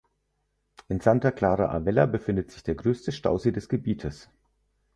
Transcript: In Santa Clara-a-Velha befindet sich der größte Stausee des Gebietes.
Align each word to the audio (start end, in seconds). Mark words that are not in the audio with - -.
In 0.89 0.99
Santa 0.99 1.29
Clara-a-Velha 1.29 2.07
befindet 2.07 2.49
sich 2.49 2.63
der 2.63 2.73
größte 2.73 3.11
Stausee 3.11 3.51
des 3.51 3.69
Gebietes. 3.69 4.31